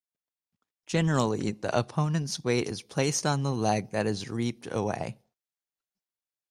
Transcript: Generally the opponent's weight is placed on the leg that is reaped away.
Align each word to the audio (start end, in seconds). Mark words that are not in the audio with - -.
Generally 0.87 1.51
the 1.51 1.77
opponent's 1.77 2.43
weight 2.43 2.67
is 2.67 2.81
placed 2.81 3.23
on 3.23 3.43
the 3.43 3.53
leg 3.53 3.91
that 3.91 4.07
is 4.07 4.27
reaped 4.31 4.65
away. 4.71 5.19